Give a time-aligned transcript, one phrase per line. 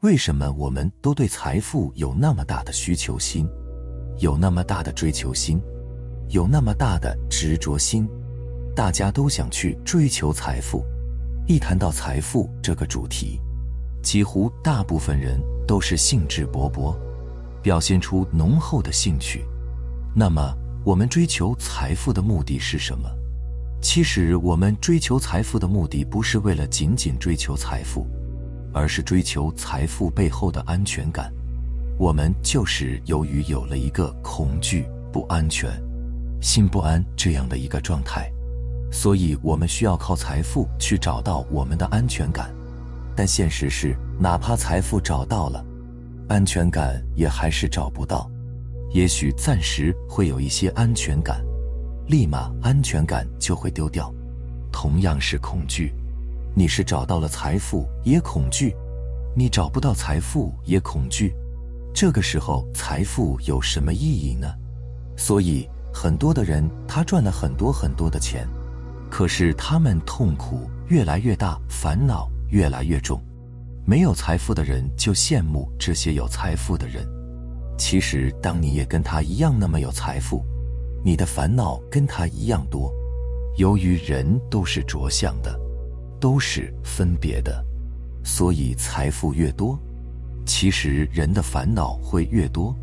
[0.00, 3.46] 为什么我们都对财富有那么大的需求心，
[4.16, 5.60] 有那么大的追求心，
[6.30, 8.08] 有那么大的执着心？
[8.74, 10.82] 大家都想去追求财富。
[11.46, 13.38] 一谈到财富这个主题，
[14.02, 16.96] 几乎大部分人都是兴致勃勃，
[17.62, 19.44] 表现出浓厚的兴趣。
[20.16, 23.06] 那么，我们追求财富的目的是什么？
[23.82, 28.06] 其实，我们追求财富的目的不是为了仅仅追求财富。
[28.72, 31.32] 而是追求财富背后的安全感，
[31.98, 35.70] 我们就是由于有了一个恐惧、不安全、
[36.40, 38.30] 心不安这样的一个状态，
[38.92, 42.50] 所以我们需要靠财富去找到我们的安全感。
[43.16, 45.64] 但现实是，哪怕财富找到了，
[46.28, 48.30] 安全感也还是找不到。
[48.92, 51.44] 也许暂时会有一些安全感，
[52.06, 54.12] 立马安全感就会丢掉。
[54.72, 55.92] 同样是恐惧。
[56.54, 58.74] 你是找到了财富也恐惧，
[59.36, 61.32] 你找不到财富也恐惧，
[61.94, 64.52] 这个时候财富有什么意义呢？
[65.16, 68.48] 所以很多的人他赚了很多很多的钱，
[69.10, 73.20] 可是他们痛苦越来越大，烦恼越来越重。
[73.86, 77.06] 没有财富的人就羡慕这些有财富的人，
[77.78, 80.44] 其实当你也跟他一样那么有财富，
[81.04, 82.92] 你的烦恼跟他一样多。
[83.56, 85.59] 由于人都是着相的。
[86.20, 87.64] 都是分别的，
[88.22, 89.78] 所以财富越多，
[90.44, 92.76] 其实人的烦恼会越多，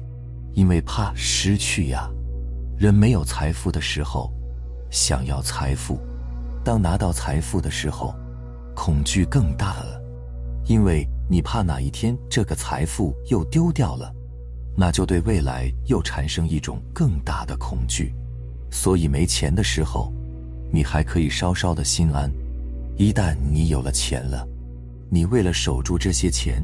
[0.54, 2.10] 因为怕失去呀。
[2.78, 4.32] 人没有财富的时候，
[4.90, 5.96] 想要财富；
[6.64, 8.14] 当拿到财富的时候，
[8.76, 10.02] 恐惧更大了，
[10.66, 14.12] 因为你怕哪一天这个财富又丢掉了，
[14.76, 18.14] 那就对未来又产生一种更大的恐惧。
[18.72, 20.12] 所以没钱的时候，
[20.72, 22.32] 你还可以稍稍的心安。
[22.98, 24.44] 一旦你有了钱了，
[25.08, 26.64] 你为了守住这些钱，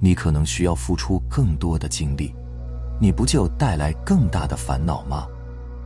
[0.00, 2.34] 你可能需要付出更多的精力，
[2.98, 5.26] 你不就带来更大的烦恼吗？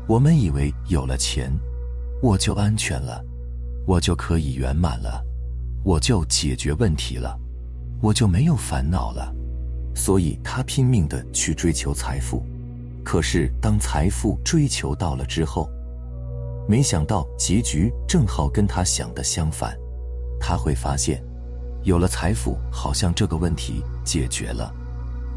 [0.07, 1.51] 我们以为有了钱，
[2.23, 3.25] 我就安全了，
[3.85, 5.21] 我就可以圆满了，
[5.83, 7.37] 我就解决问题了，
[8.01, 9.35] 我就没有烦恼了，
[9.97, 12.41] 所以他拼命的去追求财富。
[13.03, 15.69] 可是当财富追求到了之后，
[16.68, 19.77] 没想到结局正好跟他想的相反，
[20.40, 21.23] 他会发现，
[21.83, 24.73] 有了财富，好像这个问题解决了，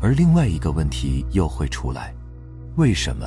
[0.01, 2.13] 而另外一个问题又会出来。
[2.77, 3.25] 为什么？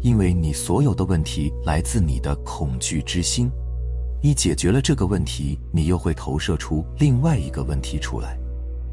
[0.00, 3.50] 因为你所有的问题来自你的恐惧之心，
[4.22, 8.38] 你解决了这个问题，你又会投射出另外一个问题出来，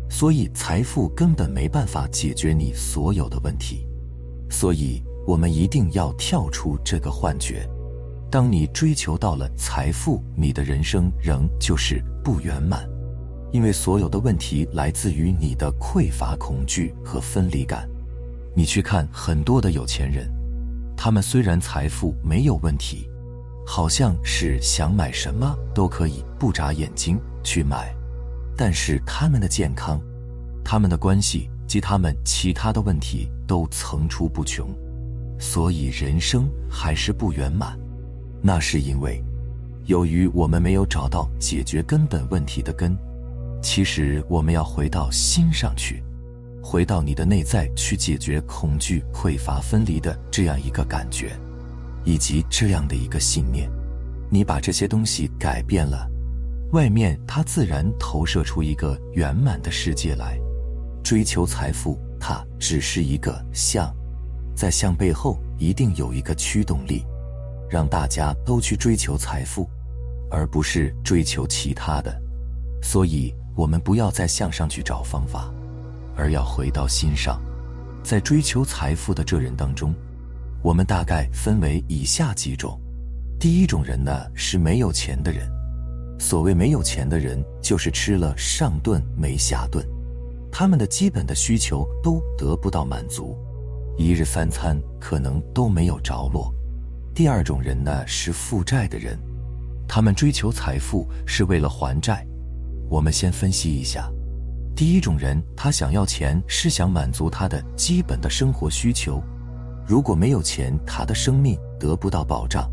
[0.09, 3.85] 所以财富根本没办法解决你所有的问题。
[4.49, 7.69] 所以我们一定要跳出这个幻觉。
[8.31, 12.87] 当你追求到了财富，你的人生仍就是不圆满，
[13.51, 17.85] 因为所有的问题来自于你的匮乏恐惧和分离感。
[18.55, 20.31] 你去看很多的有钱人，
[20.95, 23.09] 他们虽然财富没有问题，
[23.67, 27.93] 好像是想买什么都可以不眨眼睛去买，
[28.55, 30.01] 但是他们的健康、
[30.63, 34.73] 他们的关系及他们其他的问题都层出不穷，
[35.37, 37.77] 所以人生还是不圆满。
[38.41, 39.23] 那是因为，
[39.85, 42.97] 由于我们没有找到解决根本问题的根。
[43.61, 46.03] 其实，我们要回到心上去，
[46.63, 51.37] 回到你的内在去解决恐惧、匮乏、分离的这样一个感觉，
[52.03, 53.69] 以及这样的一个信念。
[54.31, 56.09] 你把这些东西改变了，
[56.71, 60.39] 外面它自然投射出一个圆满的世界来。
[61.03, 63.93] 追求财富，它只是一个相，
[64.55, 67.05] 在相背后一定有一个驱动力。
[67.71, 69.65] 让大家都去追求财富，
[70.29, 72.21] 而不是追求其他的。
[72.83, 75.49] 所以，我们不要再向上去找方法，
[76.17, 77.41] 而要回到心上。
[78.03, 79.95] 在追求财富的这人当中，
[80.61, 82.77] 我们大概分为以下几种。
[83.39, 85.49] 第一种人呢，是没有钱的人。
[86.19, 89.87] 所谓没有钱的人，就是吃了上顿没下顿，
[90.51, 93.37] 他们的基本的需求都得不到满足，
[93.97, 96.53] 一日三餐可能都没有着落。
[97.13, 99.19] 第二种人呢是负债的人，
[99.87, 102.25] 他们追求财富是为了还债。
[102.89, 104.09] 我们先分析一下，
[104.75, 109.21] 第一种人他想要钱是想满足他的基本的生活需求，
[109.85, 112.71] 如果没有钱，他的生命得不到保障，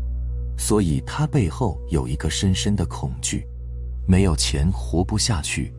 [0.57, 3.45] 所以他背后有一个深深的恐惧，
[4.07, 5.73] 没有钱活不下去，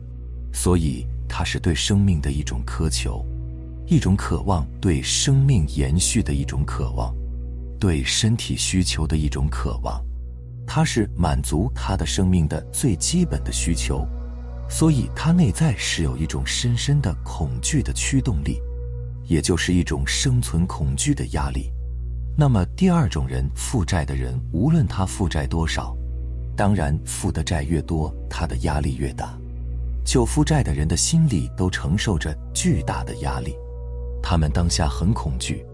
[0.53, 3.25] 所以他是对生命的一种苛求，
[3.87, 7.11] 一种渴望，对生命延续的一种渴望。
[7.81, 9.99] 对身体需求的一种渴望，
[10.67, 14.07] 它是满足他的生命的最基本的需求，
[14.69, 18.61] 所以他内在是有一种深深的恐惧的驱动力，
[19.25, 21.71] 也就是一种生存恐惧的压力。
[22.37, 25.97] 那么第二种人，负债的人，无论他负债多少，
[26.55, 29.35] 当然负的债越多，他的压力越大。
[30.05, 33.55] 就负债的人的心里都承受着巨大的压力，
[34.21, 35.65] 他们当下很恐惧，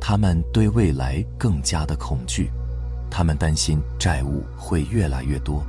[0.00, 2.50] 他们对未来更加的恐惧，
[3.10, 5.62] 他们担心债务会越来越多，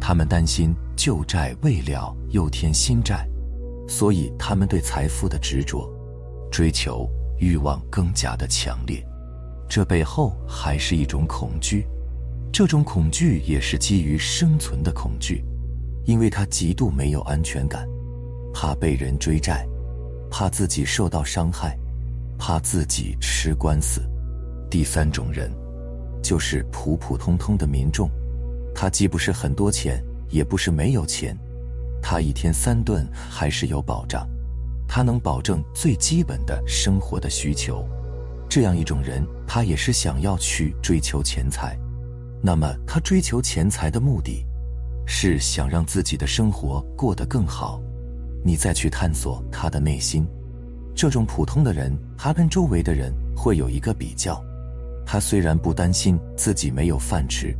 [0.00, 3.26] 他们担心旧债未了又添新债，
[3.88, 5.88] 所以他们对财富的执着、
[6.50, 7.08] 追求、
[7.38, 9.06] 欲望更加的强烈。
[9.68, 11.86] 这背后还是一种恐惧，
[12.52, 15.44] 这种恐惧也是基于生存的恐惧。
[16.06, 17.86] 因为他极度没有安全感，
[18.52, 19.64] 怕被人追债，
[20.30, 21.78] 怕自己受到伤害，
[22.40, 24.00] 怕自己吃官司。
[24.70, 25.52] 第三种人，
[26.22, 28.10] 就是普普通通的民众，
[28.74, 31.36] 他既不是很多钱，也不是没有钱，
[32.02, 34.26] 他一天三顿还是有保障，
[34.88, 37.86] 他能保证最基本的生活的需求。
[38.48, 41.78] 这样一种人，他也是想要去追求钱财，
[42.42, 44.46] 那么他追求钱财的目的。
[45.12, 47.82] 是想让自己的生活过得更好，
[48.44, 50.24] 你再去探索他的内心。
[51.00, 54.38] 这种普通的人，他跟周围的人会有一个比较。
[55.06, 57.56] 他虽然不担心自己没有饭吃，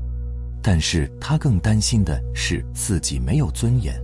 [0.62, 3.98] 但是他更担心的是自己没有尊严。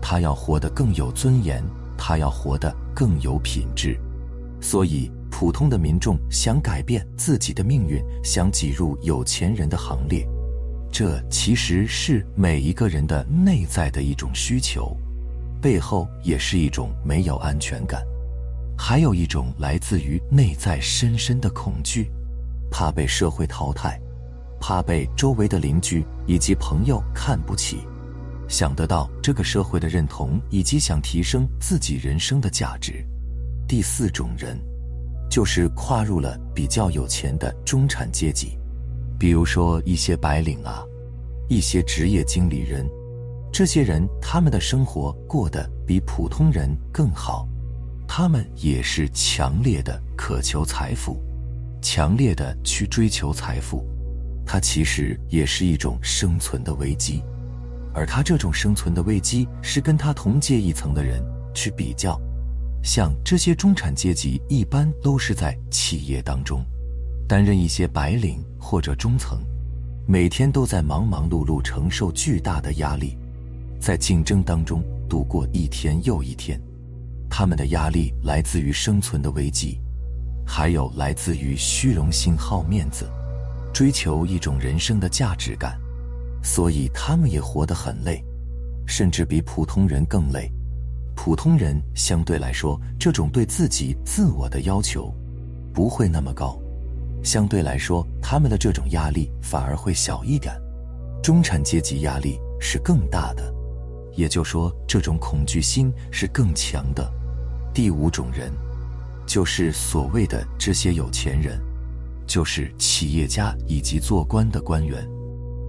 [0.00, 1.60] 他要活得更有尊严，
[1.96, 3.98] 他要活得更有品质。
[4.60, 10.24] 所以，普通的民众想改变自己的命运，想挤入有钱人的行列。
[10.92, 14.96] 这其实是每一个人的内在的一种需求，
[15.60, 18.04] 背后也是一种没有安全感，
[18.80, 22.08] 还有一种来自于内在深深的恐惧，
[22.70, 24.00] 怕被社会淘汰，
[24.60, 27.78] 怕被周围的邻居以及朋友看不起，
[28.48, 33.04] 想得到这个社会的认同，以及想提升自己人生的价值。
[33.66, 34.56] 第四种人，
[35.28, 38.56] 就是跨入了比较有钱的中产阶级。
[39.18, 40.84] 比如说一些白领啊，
[41.48, 42.88] 一些职业经理人，
[43.52, 47.46] 这些人他们的生活过得比普通人更好，
[48.08, 51.22] 他们也是强烈的渴求财富，
[51.82, 53.86] 强烈的去追求财富，
[54.46, 57.22] 它其实也是一种生存的危机，
[57.94, 61.22] 而他这种生存的危机是跟他同阶一层的人
[61.54, 62.18] 去比较，
[62.82, 66.64] 像这些中产阶级一般都是在企业当中。
[67.28, 69.38] 担任一些白领或者中层，
[70.06, 73.18] 每天都在忙忙碌碌，承受巨大的压力，
[73.78, 76.58] 在竞争当中度过一天又一天。
[77.30, 79.80] 他们的压力来自于生存的危机，
[80.46, 83.08] 还有来自于虚荣心、好面子，
[83.72, 85.78] 追求一种人生的价值感，
[86.42, 88.24] 所以他们也活得很累，
[88.86, 90.50] 甚至比普通人更累。
[91.14, 95.12] 普通人相对来说，这种对自己自我的要求
[95.74, 96.58] 不会那么高。
[97.24, 100.54] 相对来说，他们的这种压力反而会小一点，
[101.22, 103.52] 中产阶级压力是更大的，
[104.14, 107.12] 也就说，这种恐惧心是更强的。
[107.78, 108.52] 第五种人，
[109.24, 111.60] 就是所谓的这些有钱人，
[112.26, 115.08] 就是企业家以及做官的官员，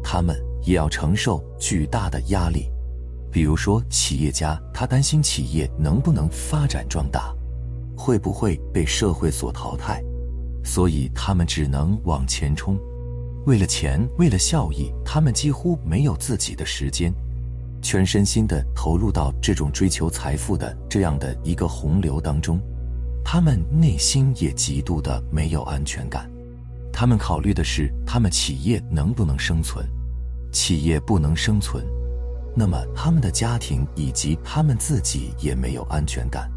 [0.04, 2.68] 他们也要承受巨大的压力。
[3.32, 7.32] 比如说，企业家他担心企业能不能发展壮大，
[7.96, 10.04] 会不会被社会所淘汰。
[10.64, 12.76] 所以他们只能往前冲，
[13.46, 17.14] 为了钱，为了效益，他们几乎没有自己的时间，
[17.82, 22.60] 全身心的投入到这种追求财富的这样的一个洪流当中。
[23.24, 26.30] 他们内心也极度的没有安全感，
[26.92, 29.86] 他们考虑的是他们企业能不能生存，
[30.52, 31.86] 企业不能生存，
[32.56, 36.50] 那么他们的家庭以及他们自己也没有安全感，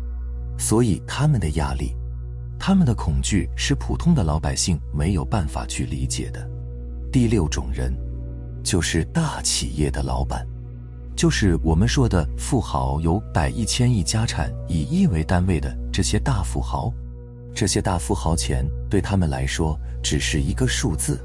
[0.58, 1.94] 所以他们的压力。
[2.58, 6.48] 他们的恐惧是普通的老百姓没有办法去理解的。
[7.10, 7.92] 第六种人，
[8.62, 10.46] 就是大企业的老板，
[11.14, 16.92] 就是我们说的富豪，有百亿、千亿家产，以亿为单位的这些大富豪。
[17.54, 21.20] 这些大富豪钱对他们来说只是一个数字，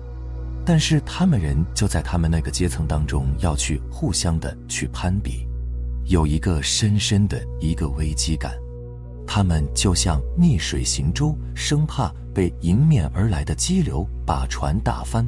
[0.65, 5.47] 但是他们人就在他们那个阶层当中要去互相的去攀比，
[6.05, 8.53] 有一个深深的一个危机感。
[9.25, 15.25] 他们就像逆水行舟，生怕被迎面而来的激流把船打翻，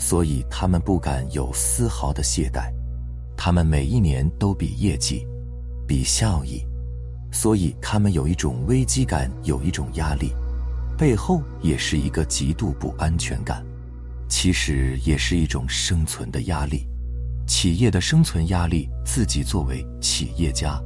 [0.00, 2.73] 所以他们不敢有丝毫的懈怠。
[3.36, 5.26] 他们每一年都比业绩，
[5.86, 6.64] 比效益，
[7.32, 10.32] 所以他们有一种危机感，有一种压力，
[10.96, 13.64] 背后也是一个极度不安全感，
[14.28, 16.86] 其实也是一种生存的压力。
[17.46, 20.80] 企业的生存压力，自己作为企业家，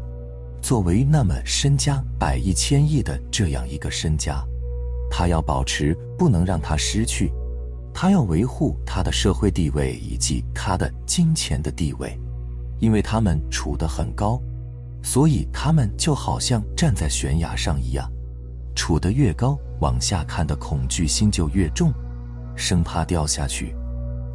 [0.61, 4.45] 作为那么身家百亿、千亿的这样一个身家，
[5.09, 7.31] 他要保持，不能让他失去，
[7.95, 12.19] 他要维护他的社会地位以及他的金钱的地位，
[12.79, 14.41] 因为他们处得很高，
[15.03, 18.11] 所以他们就好像站在悬崖上一样，
[18.75, 21.93] 处得越高，往下看的恐惧心就越重，
[22.57, 23.75] 生怕掉下去，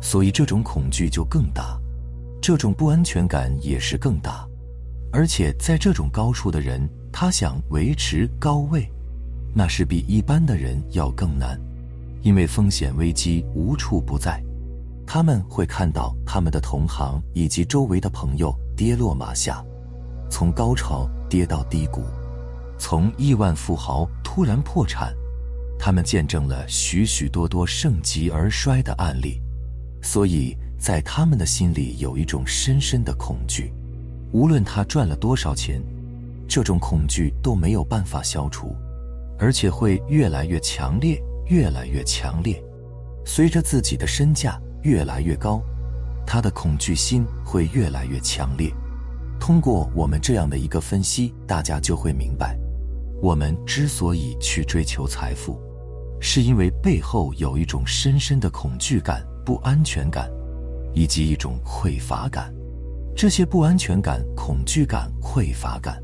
[0.02, 1.80] 所以这种恐惧就更大。
[2.42, 4.46] 这种不安全感也是更大，
[5.14, 8.90] 而且在这种高处的人，他想维持高位，
[9.54, 11.58] 那是比一般的人要更难，
[12.22, 14.44] 因为风险危机无处不在。
[15.06, 19.64] 他们会看到他们的同行以及周围的朋友跌落马下，
[20.30, 22.04] 从高潮跌到低谷，
[22.78, 25.14] 从亿万富豪突然破产，
[25.78, 29.42] 他们见证了许许多多盛极而衰的案例，
[30.02, 30.58] 所以。
[30.76, 33.72] 在他们的心里有一种深深的恐惧，
[34.34, 35.82] 无论他赚了多少钱，
[36.46, 38.76] 这种恐惧都没有办法消除，
[39.40, 42.62] 而且会越来越强烈，越来越强烈。
[43.24, 45.62] 随着自己的身价越来越高，
[46.26, 48.72] 他的恐惧心会越来越强烈。
[49.40, 52.58] 通过我们这样的一个分析，大家就会明白，
[53.22, 55.60] 我们之所以去追求财富，
[56.22, 60.30] 是因为背后有一种深深的恐惧感、不安全感。
[60.96, 62.54] 以及一种匮乏感，
[63.16, 66.00] 这些不安全感、恐惧感、匮乏感，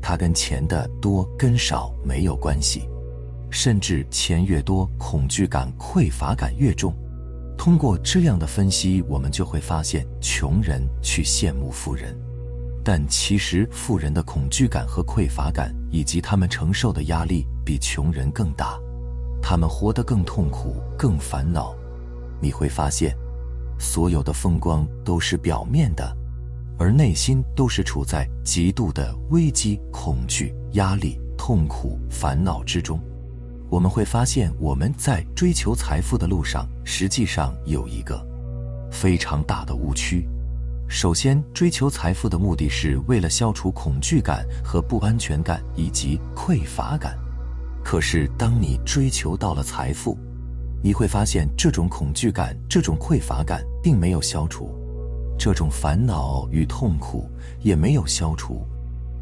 [0.00, 2.88] 它跟钱的多跟少没有关系，
[3.50, 6.94] 甚至钱越多，恐惧感、匮乏感越重。
[7.60, 12.18] 通过这样的分析，我们就会发现，穷人去羡慕富人，
[12.82, 18.80] 但其实富人的恐惧感和匮乏感，以及他们承受的压力比穷人更大，
[19.42, 21.74] 他们活得更痛苦、更烦恼。
[22.40, 23.14] 你会发现。
[23.78, 26.16] 所有的风光都是表面的，
[26.78, 32.98] 而内心都是处在极度的危机、恐惧、压力、痛苦、烦恼之中。
[33.70, 38.20] 我们会发现，我们在追求财富的路上，实际上有一个
[38.90, 40.28] 非常大的误区。
[40.88, 47.16] 首先，追求财富的目的是为了消除恐惧感和不安全感以及匮乏感。
[47.84, 50.18] 可是，当你追求到了财富，
[50.82, 54.74] 你会发现，这种恐惧感、这种匮乏感并没有消除，
[55.38, 58.66] 这种烦恼与痛苦也没有消除。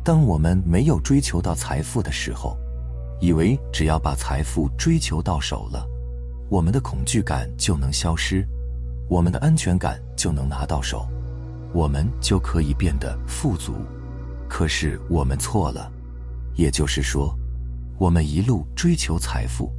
[0.02, 2.56] 当我们没有追求到财富的时候，
[3.20, 5.86] 以为只要把财富追求到手了，
[6.48, 8.46] 我们的恐惧感就能消失，
[9.08, 11.06] 我们的安全感就能拿到手，
[11.72, 13.74] 我们就可以变得富足。
[14.48, 15.90] 可是我们错了，
[16.54, 17.36] 也就是说，
[17.98, 19.72] 我们一路追求财富。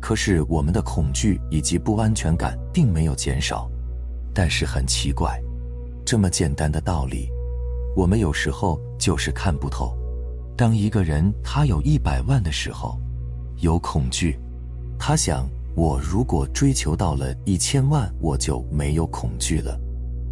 [0.00, 3.68] 可是我们的恐惧以及不安全感并没有减少，
[4.32, 5.42] 但是很奇怪，
[6.06, 7.28] 这么简单的道理，
[7.96, 9.97] 我们有时候就是看不透。
[10.58, 12.98] 当一个人他有一百万的时候，
[13.58, 14.36] 有恐惧，
[14.98, 19.78] 他想我如果追求到了一千万，我就没有恐惧了。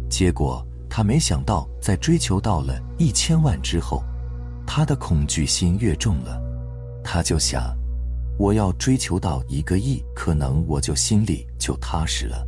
[0.09, 4.03] 结果他没想到，在追求到了一千万之后，
[4.65, 6.37] 他的恐惧心越重了，
[7.01, 7.73] 他就想。
[8.37, 12.45] 我要追求到一个亿，可能我就心里就踏实了。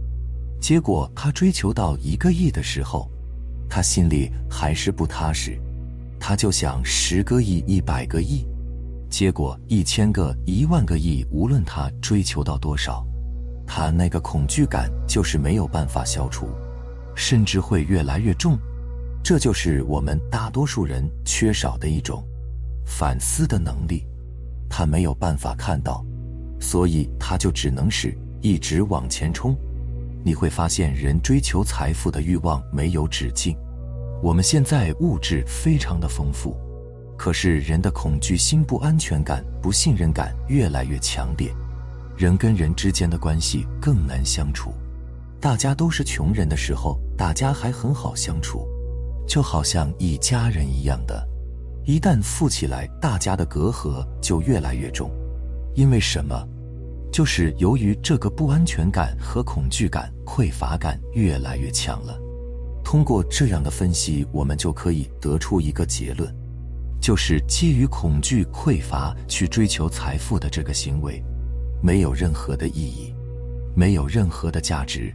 [0.60, 3.10] 结果他追求到一个亿的时候，
[3.70, 5.58] 他心里还是不踏实，
[6.20, 8.46] 他就想十个亿、一百个亿，
[9.10, 13.06] 结果一千个、一万个亿，无论他追求到多少，
[13.66, 16.50] 他那个恐惧感就是没有办法消除，
[17.16, 18.58] 甚至会越来越重。
[19.24, 22.24] 这就是我们大多数人缺少的一种
[22.86, 24.06] 反思的能力。
[24.70, 26.06] 他没有办法看到，
[26.60, 29.56] 所以他就只能是一直往前冲。
[30.24, 33.58] 你会发现，人追求财富的欲望没有止境。
[34.22, 36.58] 我们现在物质非常的丰富，
[37.18, 41.50] 可是人的恐惧心、不安全感、不信任感越来越强烈，
[42.18, 44.74] 人跟人之间的关系更难相处。
[45.40, 48.68] 大家都是穷人的时候，大家还很好相处，
[49.26, 51.26] 就好像一家人一样的。
[51.86, 55.10] 一旦富起来，大家的隔阂就越来越重，
[55.76, 56.46] 因为什么？
[57.10, 62.20] 就是由于这个不安全感和恐惧感、匮乏感越来越强了。
[62.90, 66.28] 通过这样的分析，我们就可以得出一个结论，
[67.00, 71.24] 就是基于恐惧、匮乏去追求财富的这个行为，
[71.84, 73.14] 没有任何的意义，
[73.76, 75.14] 没有任何的价值，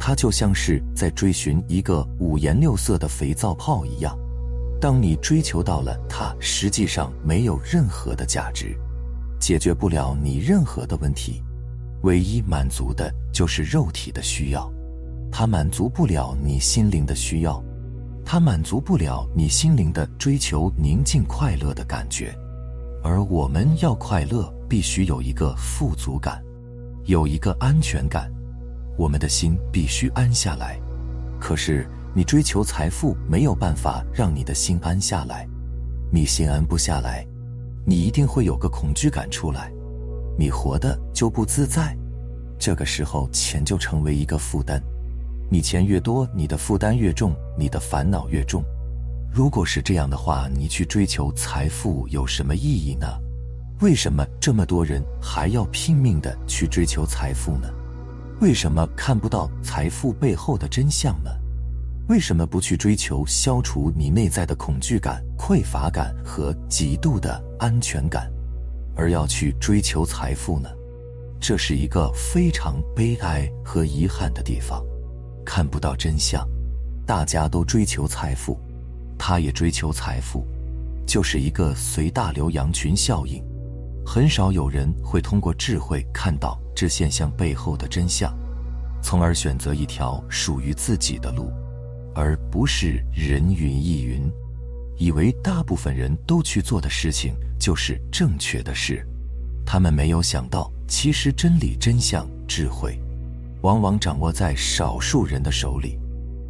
[0.00, 4.18] 它就像是在追寻一个五颜六色的肥皂泡一样。
[4.80, 8.74] 当你追求到了它，实际上没有任何的价值，
[9.38, 11.42] 解决不了你任何的问题，
[12.04, 14.72] 唯一满足的就是肉体的需要。
[15.32, 17.60] 它满足不了你心灵的需要，
[18.22, 22.36] 它满足不了你心灵的追求宁静快乐的感觉。
[23.02, 26.40] 而我们要快乐，必须有一个富足感，
[27.06, 28.30] 有一个安全感，
[28.98, 30.78] 我们的心必须安下来。
[31.40, 35.48] 可是你追求财富没有办法让你的心安下来，
[36.12, 37.26] 你心安不下来，
[37.86, 39.72] 你一定会有个恐惧感出来，
[40.38, 41.96] 你活的就不自在。
[42.58, 44.80] 这个时候，钱就成为一个负担。
[45.52, 48.64] 你钱越多，你的负担越重，你的烦恼越重。
[49.30, 53.06] 如果是这样的话，你去追求财富有什么意义呢？
[53.82, 57.68] 为什么这么多人还要拼命的去追求财富呢？
[58.40, 61.30] 为什么看不到财富背后的真相呢？
[62.08, 68.32] 为什么不去追求消除你内在的恐惧感、匮乏感和极度的安全感，
[68.96, 70.70] 而要去追求财富呢？
[71.38, 74.82] 这是一个非常悲哀和遗憾的地方，
[75.44, 76.48] 看不到真相，
[77.06, 78.58] 大家都追求财富，
[79.18, 80.46] 他也追求财富，
[81.06, 83.42] 就是一个随大流羊群效应。
[84.04, 88.36] 很少有人会通过智慧看到这现象背后的真相，
[89.02, 91.52] 从而选择一条属于自己的路，
[92.14, 94.30] 而不是人云亦云，
[94.98, 99.06] 以为大部分人都去做的事情就是正确的事。
[99.64, 100.70] 他们没有想到。
[100.88, 103.00] 其实，真理、真相、智慧，
[103.62, 105.98] 往往掌握在少数人的手里。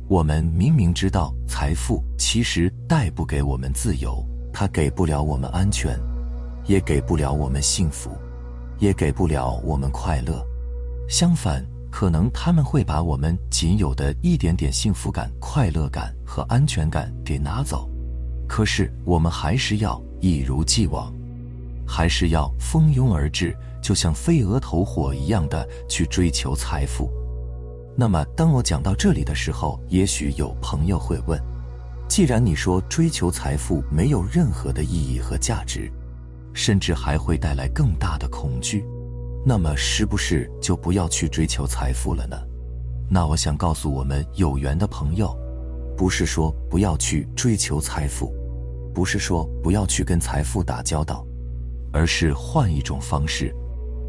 [0.09, 5.99] 我们明明知道，财富其实带不给我们自由，它给不了我们安全，
[6.67, 8.11] 也给不了我们幸福，
[8.79, 10.45] 也给不了我们快乐。
[11.09, 17.89] 相反，可能他们会把我们仅有的一点点幸福感、快乐感和安全感给拿走。
[18.49, 21.13] 可是，我们还是要一如既往，
[21.87, 23.55] 还是要蜂拥而至。
[23.83, 27.11] 就像飞蛾投火一样的去追求财富，
[27.97, 31.39] 那么当我讲到这里的时候，也许有朋友会问：
[32.09, 35.91] 既然你说追求财富没有任何的意义和价值，
[36.55, 38.85] 甚至还会带来更大的恐惧，
[39.45, 42.37] 那么是不是就不要去追求财富了呢？
[43.11, 45.37] 那我想告诉我们有缘的朋友，
[45.97, 48.33] 不是说不要去追求财富，
[48.95, 51.27] 不是说不要去跟财富打交道，
[51.93, 53.53] 而是换一种方式。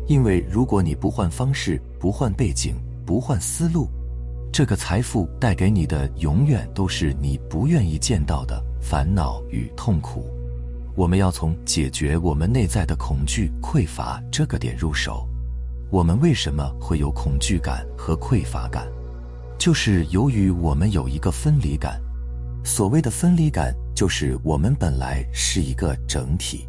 [0.08, 3.88] 因为如果你不换方式、不换背景、不换思路，
[4.52, 10.26] 这个财富带给你的永远都是你不愿意见到的烦恼与痛苦。
[10.96, 15.28] 我们要从解决我们内在的恐惧、匮乏这个点入手。
[15.90, 18.88] 我们为什么会有恐惧感和匮乏感？
[19.58, 22.00] 就是由于我们有一个分离感。
[22.64, 26.68] 所谓的分离感，就是我们本来是一个整体。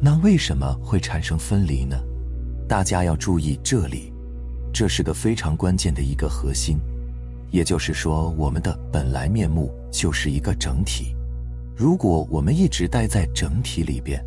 [0.00, 1.96] 那为什么会产生分离呢？
[2.70, 4.12] 大家要注意，这里，
[4.72, 6.78] 这是个非常关键的一个核心，
[7.50, 11.16] 也就是说，我们的本来面目就是一个整体。
[11.76, 14.24] 如果我们一直待在整体里边，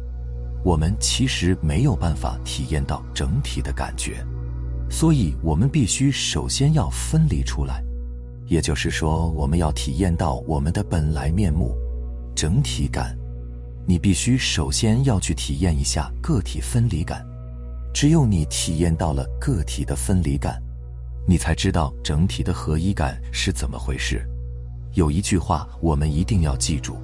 [0.62, 4.22] 我们其实没有办法体验到整体的感觉，
[4.90, 7.82] 所以我们必须首先要分离出来，
[8.48, 11.74] 也就是说，我们要体验到我们的本来面目，
[12.36, 13.18] 整体感。
[13.88, 17.26] 你必须首先要去体验一下个体分离感。
[17.94, 20.60] 只有你体验到了个体的分离感，
[21.28, 24.28] 你才知道整体的合一感是怎么回事。
[24.94, 26.98] 有一句话我们一定要记住：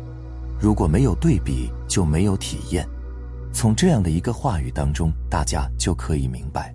[0.60, 2.88] 如果没有对比，就没有体验。
[3.54, 6.74] 从这样的一个话语当中，大家就可以明白，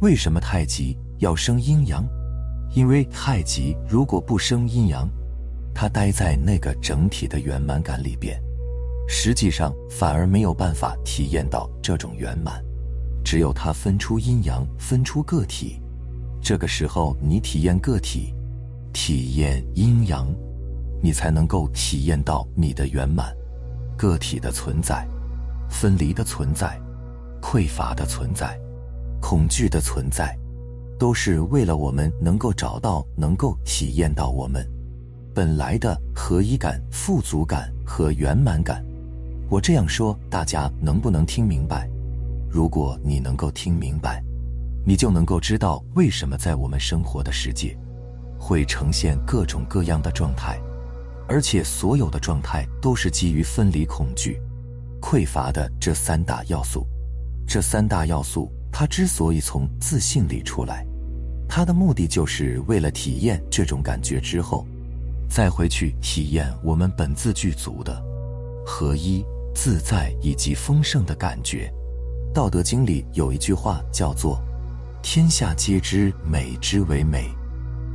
[0.00, 2.04] 为什么太极要生阴阳。
[2.74, 5.06] 因为太极如果不生阴阳，
[5.74, 8.42] 它待在那个整体的圆满感里边，
[9.06, 12.64] 实际上反而没有办法体验到这种圆满。
[13.24, 15.80] 只有它分出阴阳，分出个体，
[16.42, 18.34] 这个时候你体验个体，
[18.92, 20.26] 体验阴阳，
[21.02, 23.34] 你才能够体验到你的圆满。
[23.96, 25.06] 个体的存在，
[25.70, 26.80] 分离的存在，
[27.40, 28.58] 匮乏的存在，
[29.20, 30.36] 恐惧的存在，
[30.98, 34.66] 都是为了我们能够找到、能够体验到我们
[35.34, 38.84] 本来的合一感、富足感和圆满感。
[39.48, 41.88] 我这样说，大家能不能听明白？
[42.52, 44.22] 如果你能够听明白，
[44.84, 47.74] 你就能够知道为什么在我们生活的世界，
[48.38, 50.60] 会呈现各种各样的状态，
[51.26, 54.38] 而且所有的状态都是基于分离、恐惧、
[55.00, 56.86] 匮乏的这三大要素。
[57.46, 60.86] 这三大要素，它之所以从自信里出来，
[61.48, 64.66] 它的目的就是为了体验这种感觉之后，
[65.26, 67.98] 再回去体验我们本自具足的
[68.66, 71.72] 合一、自在以及丰盛的感觉。
[72.32, 74.40] 道德经里有一句话叫做
[75.02, 77.30] ：“天下皆知美之为美，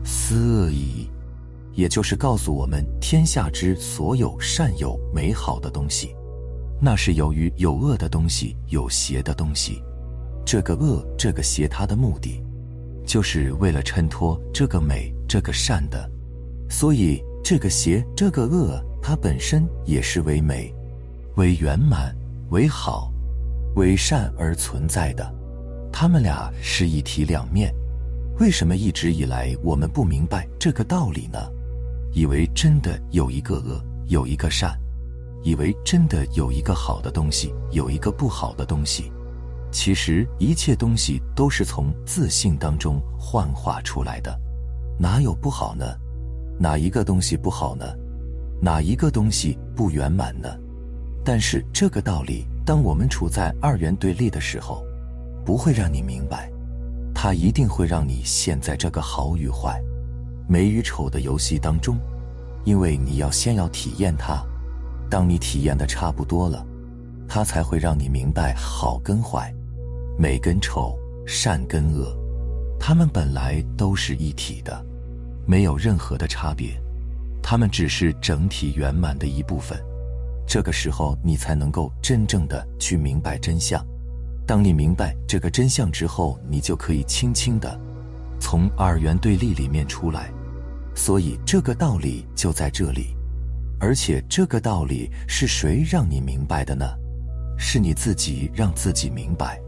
[0.06, 1.10] 思恶已，
[1.74, 6.16] 也就是告诉我们，天下之所有善有美好的东西，
[6.80, 9.82] 那是由于有恶的东西，有邪的东西。
[10.46, 12.40] 这个恶，这个邪，它的目的，
[13.08, 16.08] 就是为了衬托这个美，这个善的。
[16.70, 20.72] 所以，这个邪，这个恶，它本身也是为美、
[21.38, 22.16] 为圆满、
[22.52, 23.12] 为好、
[23.78, 25.32] 为善而存在的。
[25.94, 27.72] 他们俩是一体两面。
[28.40, 31.40] 为什么一直以来我们不明白这个道理呢？
[32.12, 34.76] 以为真的有一个恶，有一个善，
[35.44, 39.12] 以为真的有一个好的东西，有一个不好的东西。
[39.72, 44.36] 其实一切东西都是从自信当中幻化出来的，
[45.00, 45.86] 哪有不好呢？
[46.60, 47.86] 哪一个东西不好呢？
[48.60, 50.50] 哪一个东西不圆满呢？
[51.24, 54.84] 但是这个道理，当我们处在二元对立的时候，
[55.46, 56.52] 不会让你明白。
[57.16, 59.82] 它一定会让你陷在这个好与坏、
[60.50, 61.98] 美与丑的游戏当中，
[62.66, 64.44] 因为你要先要体验它。
[65.10, 66.62] 当你体验的差不多了，
[67.26, 69.50] 它才会让你明白好跟坏、
[70.20, 70.94] 美跟丑、
[71.26, 72.14] 善跟恶，
[72.78, 74.86] 它们本来都是一体的，
[75.46, 76.78] 没有任何的差别，
[77.42, 79.82] 它们只是整体圆满的一部分。
[80.48, 83.86] 这个时候，你才能够真正的去明白真相。
[84.46, 87.78] 当你明白这个真相之后，你就可以轻轻的
[88.40, 90.32] 从二元对立里面出来。
[90.96, 93.16] 所以这个道理就在这里，
[93.78, 96.86] 而且这个道理是谁让你明白的呢？
[97.58, 99.62] 是你自己让自己明白。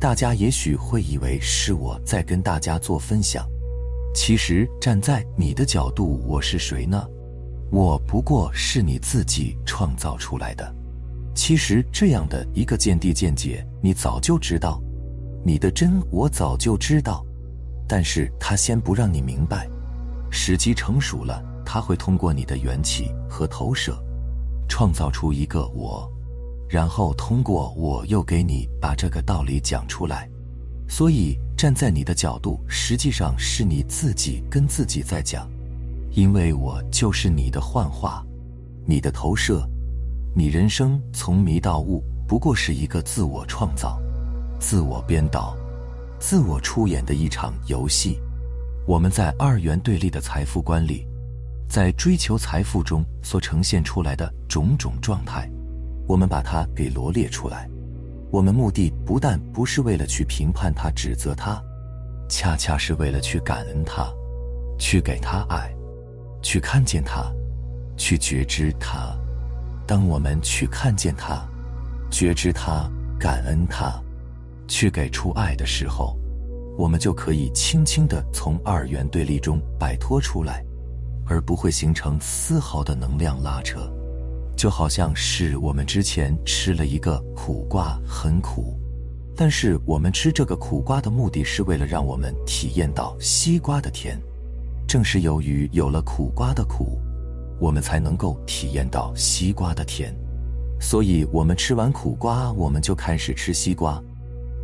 [0.00, 3.46] 大家也许会以为是我在跟大家做分享，
[4.14, 7.06] 其实站在你的角度，我是谁呢？
[7.74, 10.72] 我不过是你自己创造出来的。
[11.34, 14.80] 其实这样的一个见地见解，你早就知道，
[15.44, 17.26] 你的真我早就知道，
[17.88, 19.68] 但是他先不让你明白，
[20.30, 24.00] 时机成熟了，他会通过你的缘起和投射，
[24.68, 26.08] 创造出一个我，
[26.68, 30.30] 然后通过我又给你把这个道理讲出来。
[30.88, 35.50] 所以站在你的角度，实际上是你自己跟自己在讲，
[36.14, 38.24] 因为我就是你的幻化，
[38.86, 39.68] 你的投射。
[40.32, 44.00] 你人生从迷到悟，不过是一个自我创造、
[44.60, 45.56] 自我编导、
[46.20, 48.20] 自我出演的一场游戏。
[48.86, 51.04] 我们在二元对立的财富观里，
[51.68, 55.50] 在追求财富中所呈现出来的种种状态，
[56.06, 57.68] 我们把它给罗列出来。
[58.30, 61.60] 我们目的不但不是为了去评判他、指责他，
[62.28, 64.08] 恰恰是为了去感恩他，
[64.78, 65.73] 去给他爱，
[66.44, 67.32] 去看见它，
[67.96, 69.16] 去觉知它。
[69.86, 71.42] 当我们去看见它，
[72.10, 74.00] 觉知它，感恩它，
[74.68, 76.16] 去给出爱的时候，
[76.76, 80.62] 我们就可以轻轻的从二元对立中摆脱出来，
[81.26, 83.90] 而不会形成丝毫的能量拉扯。
[84.54, 88.78] 就好像是我们之前吃了一个苦瓜，很苦，
[89.34, 94.20] 但是我们吃这个苦瓜的目的是为了让我们体验到西瓜的甜。
[94.94, 97.00] 正是由于有了苦瓜的苦。
[97.58, 100.14] 我们才能够体验到西瓜的甜，
[100.80, 104.00] 所以，我们吃完苦瓜，我们就开始吃西瓜，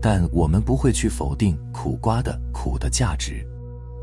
[0.01, 3.45] 但我们不会去否定苦瓜的苦的价值，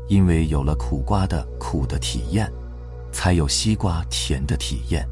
[0.06, 2.46] 因为有了苦瓜的苦的体验，
[3.10, 5.08] 才有西瓜甜的体验。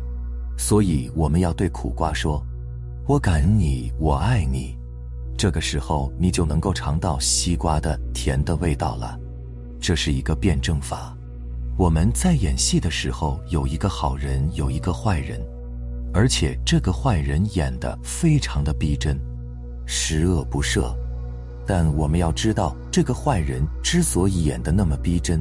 [0.58, 2.44] 所以，我们要对苦瓜说
[3.08, 4.76] ：“我感恩你，我爱你。”
[5.34, 9.18] 这个时候，你就能够尝到西瓜的甜的味道了。
[9.86, 11.16] 这是一个辩证法。
[11.78, 15.40] 我们在演戏的时候，有一个好人，有一个坏人，
[16.12, 19.16] 而且这个坏人演的非常的逼真，
[19.86, 20.92] 十恶不赦。
[21.64, 25.40] 但我们要知道，这个坏人之所以演的那么逼真，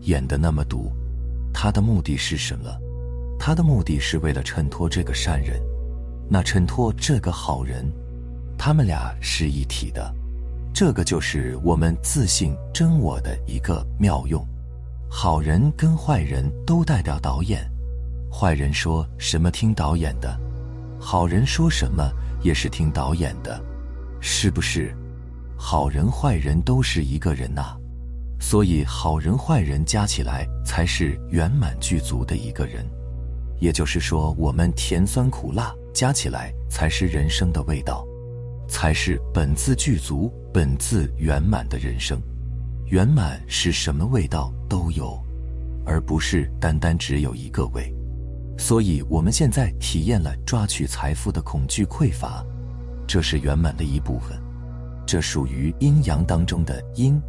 [0.00, 0.90] 演的那么毒，
[1.54, 2.64] 他的目的是什么？
[3.38, 5.56] 他的目的是为了衬托这个善人，
[6.28, 7.88] 那衬托这个好人，
[8.58, 10.12] 他们俩是一体的。
[10.78, 14.46] 这个就是我们自信真我的一个妙用。
[15.10, 17.68] 好人跟坏人都代表导演，
[18.30, 20.38] 坏人说什么听导演的，
[21.00, 22.08] 好人说什么
[22.44, 23.60] 也是听导演的，
[24.20, 24.96] 是不是？
[25.56, 27.76] 好人坏人都是一个人呐，
[28.38, 32.86] 所以好人坏人加起来才是圆满具足的一个人。
[33.58, 38.06] 也就是说，我们甜酸苦辣加起来才是人生的味道，
[38.68, 42.20] 才是本自具足、本自圆满的人生。
[42.86, 45.18] 圆满是什么味道都有，
[45.84, 47.92] 而不是单单只有一个味。
[48.58, 52.44] 所以，我们现在体验了抓取财富的恐惧匮乏，
[53.06, 54.36] 这是圆满的一部分，
[55.06, 57.20] 这属于阴阳当中的阴，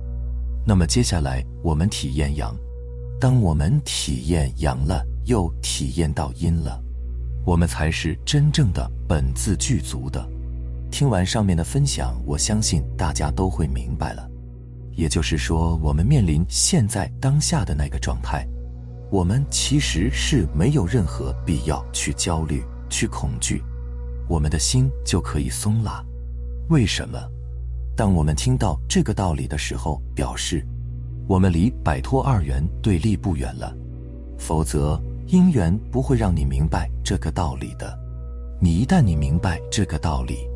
[0.65, 2.55] 那么接下来我们体验阳，
[3.19, 6.81] 当我们体验阳了，又体验到阴了，
[7.45, 10.27] 我们才是真正的本自具足的。
[10.91, 14.29] 听完上面的分享，我相信大家都会明白了。
[14.91, 18.45] 也就是说，我们面临现在当下的那个状态，
[19.09, 23.63] 我们其实是没有任何必要去焦虑、去恐惧，
[24.27, 26.03] 我们的心就可以松了。
[26.69, 27.17] 为什么？
[27.95, 30.65] 当我们听到这个道理的时候，表示
[31.27, 33.73] 我们离摆脱二元对立不远了。
[34.37, 37.97] 否则，因缘不会让你明白这个道理的。
[38.59, 40.48] 你一旦你明白这个道理，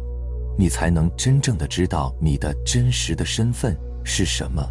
[0.58, 3.78] 你才能真正的知道你的真实的身份。
[4.06, 4.62] 是什么？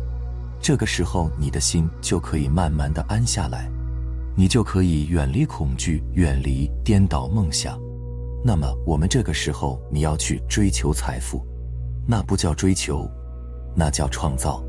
[0.61, 3.67] 这个时候，你的心就可以慢慢的安下来，
[4.37, 7.81] 你就可以远离恐惧，远离颠倒梦想。
[8.45, 11.43] 那么，我们这个时候你要去追求财富，
[12.07, 13.09] 那不叫追求，
[13.75, 14.63] 那叫创造。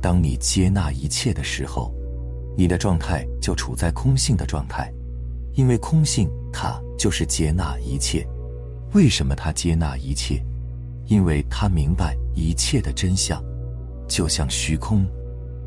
[0.00, 1.90] 当你接纳一切的时候，
[2.54, 4.92] 你的状态就处在空性的状态，
[5.54, 8.26] 因为空性它就是接纳一切。
[8.92, 10.44] 为什么他接纳一切？
[11.12, 13.44] 因为他明白一切的真相。
[14.08, 15.06] 就像虚空，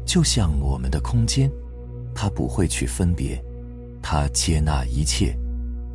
[0.03, 1.51] 就像我们的空间，
[2.15, 3.39] 他不会去分别，
[4.01, 5.37] 他接纳一切。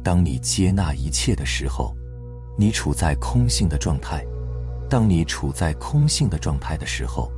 [0.05, 1.93] 当你接纳一切的时候，
[2.57, 4.25] 你处在空性的状态。
[4.89, 7.29] 当你处在空性的状态的时候，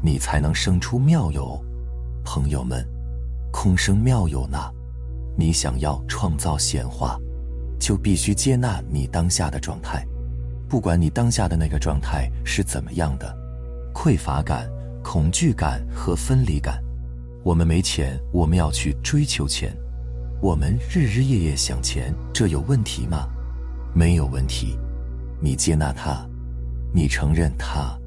[0.00, 1.60] 你才能生出妙有。
[2.24, 2.86] 朋友们，
[3.50, 4.58] 空生妙有呢？
[5.36, 7.18] 你想要创造显化，
[7.80, 10.06] 就必须接纳你当下的状态，
[10.68, 13.34] 不管你当下的那个状态是怎么样的。
[13.94, 14.68] 匮乏感、
[15.02, 16.82] 恐惧感和分离感。
[17.42, 19.74] 我们没钱，我们要去追求钱。
[20.40, 23.26] 我们日日夜夜想钱，这有问题吗？
[23.94, 24.78] 没有问题。
[25.40, 26.24] 你接纳它，
[26.92, 27.98] 你承认它，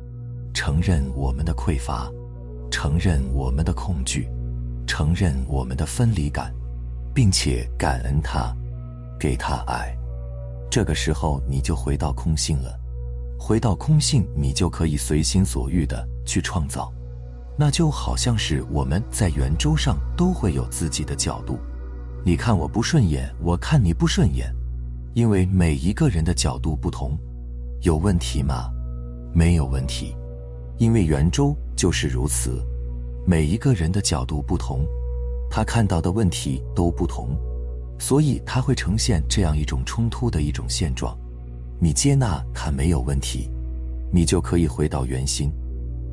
[0.53, 2.09] 承认我们的匮乏，
[2.69, 4.29] 承认我们的恐惧，
[4.85, 6.53] 承认我们的分离感，
[7.13, 8.55] 并且感恩它，
[9.19, 9.97] 给他爱。
[10.71, 12.79] 这个时候，你就回到空性了。
[13.37, 16.89] 回到空性，你就可以随心所欲的去创造，
[17.59, 21.59] 那就好像是我们在圆周上都会有自己的角度。
[22.23, 24.49] 你看我不顺眼，我看你不顺眼，
[25.13, 27.17] 因为每一个人的角度不同，
[27.81, 28.69] 有问题吗？
[29.33, 30.15] 没有问题，
[30.77, 32.63] 因为圆周就是如此，
[33.27, 34.85] 每一个人的角度不同，
[35.49, 37.35] 他看到的问题都不同，
[38.01, 41.15] 所以它会呈现这样一种冲突的一种现状。
[41.79, 43.47] 你接纳它没有问题，
[44.11, 45.51] 你就可以回到原心，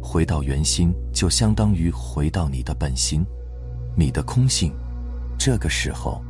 [0.02, 3.24] 回到原心就相当于回到你的本心，
[3.96, 4.70] 你的空性。
[5.38, 6.22] 这个时候，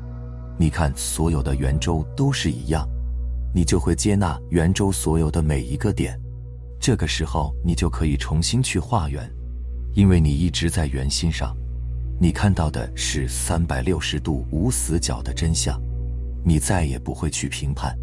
[0.56, 2.88] 你看所有的圆周都是一样，
[3.52, 6.16] 你就会接纳圆周所有的每一个点。
[6.80, 9.28] 这个时候，你就可以重新去画圆，
[9.92, 11.56] 因为你一直在圆心上，
[12.20, 15.80] 你看到的是三百六十度无死角的真相，
[16.44, 17.96] 你再也不会去评判。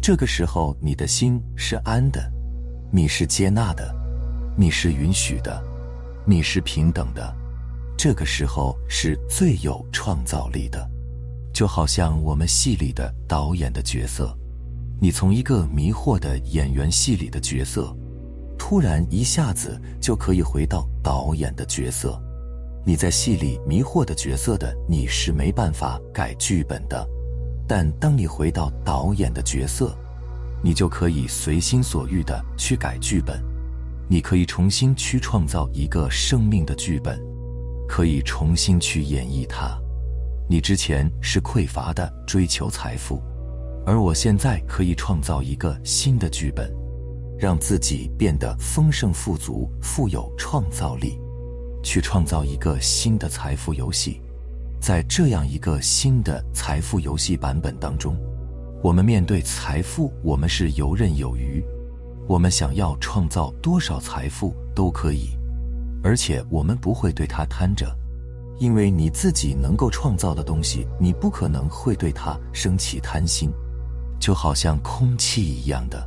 [0.00, 2.30] 这个时候，你的心是安的，
[2.92, 3.92] 你是接纳的，
[4.56, 5.60] 你是允许的，
[6.24, 7.34] 你是平等的。
[7.96, 10.88] 这个时候是最有创造力的，
[11.52, 14.32] 就好像我们戏里的导演的角色，
[15.00, 17.92] 你从一个迷惑的演员戏里的角色，
[18.56, 22.22] 突然一下子就可以回到导演的角色。
[22.88, 27.06] 你在戏里迷惑的角色的，你是没办法改剧本的。
[27.66, 29.94] 但当你回到导演的角色，
[30.64, 33.44] 你就可以随心所欲的去改剧本，
[34.08, 37.20] 你可以重新去创造一个生命的剧本，
[37.86, 39.78] 可以重新去演绎它。
[40.48, 43.20] 你之前是匮乏的追求财富，
[43.84, 46.74] 而我现在可以创造一个新的剧本，
[47.38, 51.20] 让自己变得丰盛富足、富有创造力，
[51.88, 54.20] 去创造一个新的财富游戏。
[54.78, 58.14] 在这样一个新的财富游戏版本当中，
[58.82, 61.64] 我们面对财富，我们是游刃有余。
[62.28, 65.30] 我们想要创造多少财富都可以，
[66.02, 67.90] 而且我们不会对它贪着，
[68.58, 73.50] 因为你自己能够创造的东西，你不可能会对它升起贪心。
[74.20, 76.06] 就好像空气一样的，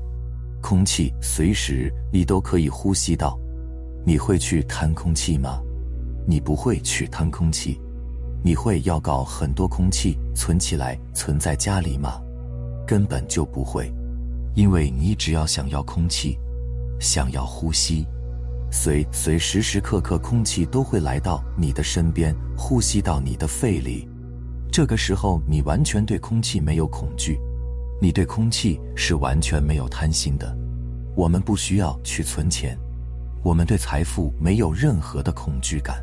[0.62, 3.36] 空气随时你都可以呼吸到，
[4.06, 5.60] 你会去贪空气吗？
[6.32, 7.78] 你不会去贪空气。
[8.42, 12.22] 你会要搞很多空气存起来存在家里吗？
[12.88, 13.92] 根本就不会，
[14.56, 16.40] 因为你只要想要空气，
[17.02, 18.08] 想要呼吸，
[18.72, 24.08] 随随时时刻刻空气都会来到你的身边，呼吸到你的肺里。
[24.72, 27.38] 这个时候，你完全对空气没有恐惧，
[28.02, 30.58] 你对空气是完全没有贪心的。
[31.14, 32.80] 我们不需要去存钱，
[33.44, 36.02] 我们对财富没有任何的恐惧感。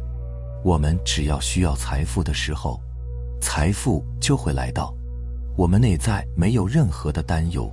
[0.64, 2.80] 我们只要需要财富的时候，
[3.40, 4.94] 财富就会来到。
[5.56, 7.70] 我们内在没有任何的担忧，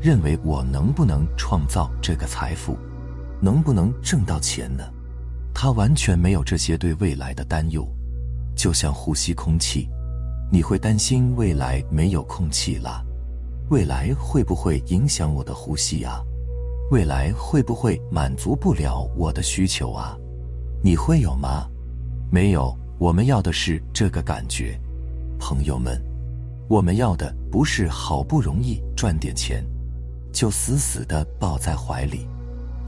[0.00, 2.76] 认为我能不能创造这个财富，
[3.40, 4.84] 能不能挣到钱呢？
[5.54, 7.86] 他完全没有这些对未来的担忧，
[8.56, 9.88] 就像呼吸空气，
[10.50, 13.04] 你会担心未来没有空气了，
[13.68, 16.22] 未来会不会影响我的呼吸啊？
[16.90, 20.16] 未来会不会满足不了我的需求啊？
[20.82, 21.68] 你会有吗？
[22.32, 22.74] 没有。
[22.98, 24.80] 我们要的是这个感觉，
[25.38, 26.00] 朋友们，
[26.68, 29.62] 我们要的不是好不容易赚点钱，
[30.32, 32.26] 就死死的抱在怀里，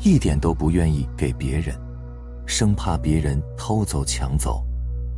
[0.01, 1.77] 一点都不愿意给别人。
[2.47, 4.65] 生怕别人偷走抢走，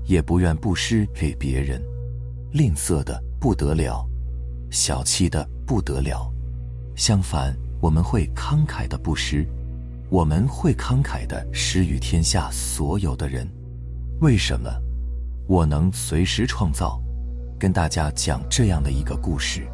[0.06, 1.80] 也不愿布施给别人，
[2.52, 4.04] 吝啬的不得了，
[4.70, 6.28] 小气的不得了。
[6.96, 9.46] 相反，我们会慷慨的布施，
[10.08, 13.46] 我们会慷慨的施予天下所有的人。
[14.20, 14.70] 为什么？
[15.46, 16.98] 我能随时创造。
[17.58, 19.66] 跟大家讲这样的一个故事：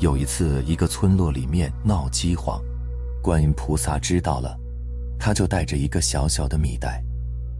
[0.00, 2.62] 有一次，一个村落里面闹饥荒，
[3.22, 4.58] 观音菩萨知道了。
[5.18, 7.04] 他就带着一个小小的米袋，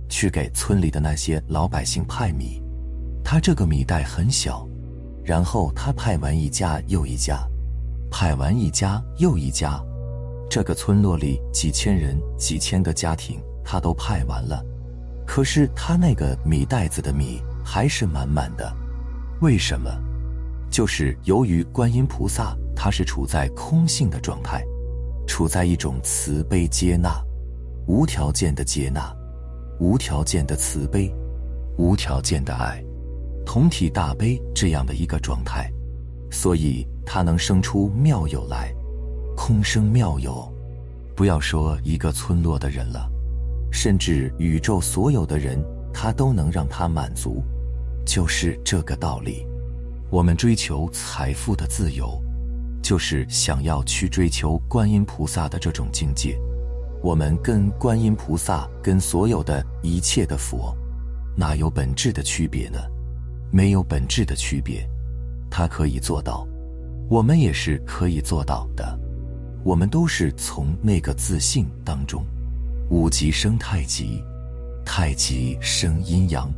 [0.09, 2.63] 去给村里的那些老百姓派米。
[3.23, 4.67] 他这个米袋很小，
[5.23, 7.47] 然后他派完一家又一家，
[8.11, 9.79] 派完一家又一家，
[10.49, 14.65] 这个村落里几千人、几千个家庭，他都派完了。
[15.27, 18.73] 可是他那个米袋子的米还是满满的，
[19.41, 19.91] 为什么？
[20.71, 24.65] 就是由于观音菩萨他是处在空性的状态，
[25.27, 27.23] 处在一种慈悲接纳。
[27.87, 29.15] 无条件的接纳，
[29.79, 31.15] 无条件的慈悲，
[31.77, 32.83] 无条件的爱，
[33.45, 35.71] 同体大悲这样的一个状态，
[36.31, 38.75] 所以他能生出妙有来，
[39.37, 40.51] 空生妙有。
[41.15, 43.07] 不要说一个村落的人了，
[43.75, 45.61] 甚至宇宙所有的人，
[45.93, 47.43] 他都能让他满足，
[48.07, 49.45] 就是这个道理。
[50.11, 52.23] 我们追求财富的自由，
[52.81, 56.39] 就是想要去追求观音菩萨的这种境界。
[57.03, 60.73] 我们跟观音菩萨，跟所有的一切的佛，
[61.37, 62.79] 哪有本质的区别呢？
[63.51, 64.89] 没有本质的区别，
[65.51, 66.47] 他可以做到，
[67.11, 68.97] 我们也是可以做到的。
[69.65, 72.25] 我们都是从那个自信当中，
[72.91, 74.23] 五极生太极，
[74.85, 76.53] 太极生阴阳，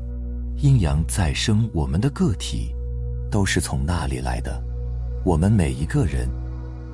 [0.57, 2.75] 阴阳再生我们的个体，
[3.31, 4.61] 都是从那里来的。
[5.25, 6.29] 我们每一个人，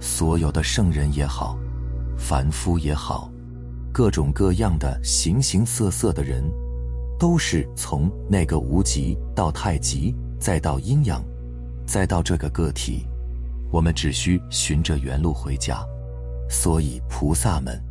[0.00, 1.58] 所有的圣人也好，
[2.16, 3.30] 凡夫也好。
[3.90, 6.44] 各种各样的形形色色的人，
[7.18, 11.22] 都是从那个无极到太极，再到阴阳，
[11.86, 13.06] 再到这个个体。
[13.70, 15.82] 我们只需循着原路回家。
[16.48, 17.82] 所以，菩萨们、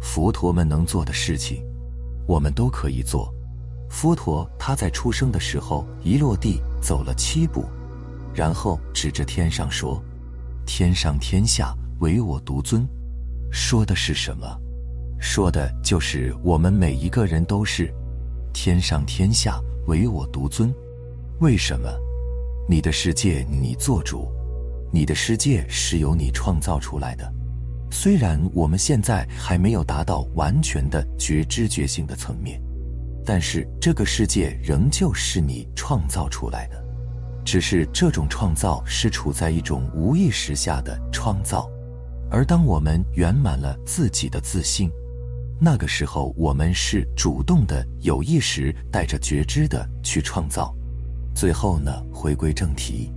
[0.00, 1.62] 佛陀们能做的事情，
[2.26, 3.32] 我们都可以做。
[3.88, 7.64] 佛陀他在出生的时候一落地走了七步，
[8.32, 10.02] 然后指着天上说
[10.64, 12.86] ：“天上天下唯我独尊。”
[13.52, 14.46] 说的是什么？
[15.20, 17.92] 说的就是我们每一个人都是
[18.54, 20.72] 天上天下唯我独尊。
[21.40, 21.88] 为什么？
[22.68, 24.28] 你的世界你做主，
[24.92, 27.30] 你的世界是由你创造出来的。
[27.90, 32.60] 虽然我们现在还没有达到完全的觉知觉性的层面，
[33.24, 36.82] 但是这个世界仍旧是你创造出来的，
[37.44, 41.68] 只是这种创造是处在一种无意识下的创造。
[42.30, 44.90] 而当我们圆满了自己的自信。
[45.62, 50.74] 那个时候，我们是主动的、有意识、带着觉知的去创造。
[51.34, 53.12] 最后呢，回归正题，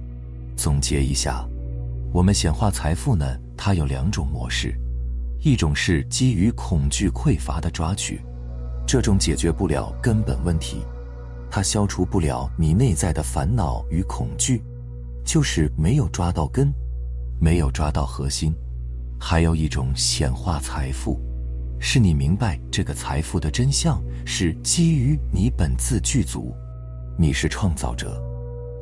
[0.57, 1.47] 总结一下，
[2.11, 3.25] 我们显化财富呢，
[3.57, 4.73] 它有两种模式，
[5.39, 8.21] 一种是基于恐惧匮乏的抓取，
[8.85, 10.85] 这种解决不了根本问题，
[11.49, 14.61] 它消除不了你内在的烦恼与恐惧，
[15.25, 16.73] 就是没有抓到根，
[17.39, 18.53] 没有抓到核心。
[19.19, 21.19] 还有一种显化财富。
[21.85, 26.55] 是你明白这个财富的真相，是基于你本自具足，
[27.17, 28.23] 你是创造者，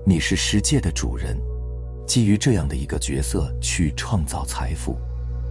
[0.05, 1.36] 你是世界的主人，
[2.12, 4.97] 基于这样的一个角色去创造财富，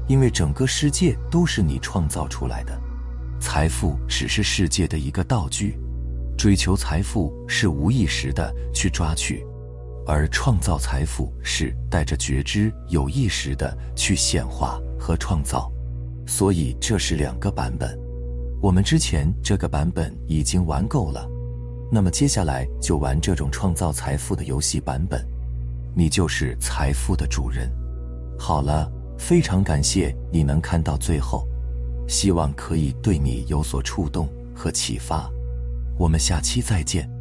[0.07, 2.79] 因为整个世界都是你创造出来的，
[3.41, 5.79] 财富只是世界的一个道具，
[6.37, 9.43] 追求财富是无意识的去抓取，
[10.07, 15.73] 而创造财富是带着觉知、有意识的去显化和创造。
[16.27, 17.99] 所以这是两个版本，
[18.61, 21.27] 我们之前这个版本已经玩够了，
[21.91, 25.27] 那么接下来就玩这种创造财富的游戏版本，
[25.95, 27.71] 你就是财富的主人。
[28.39, 31.47] 好了，非常感谢你能看到最后，
[32.09, 35.31] 希望可以对你有所触动和启发。
[35.99, 37.20] 我们下期再见。